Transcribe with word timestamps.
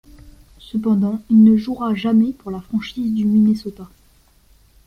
Cependant, 0.57 1.21
il 1.29 1.43
ne 1.43 1.55
jouera 1.55 1.93
jamais 1.93 2.33
pour 2.33 2.49
la 2.49 2.59
franchise 2.59 3.13
du 3.13 3.23
Minnesota. 3.23 3.87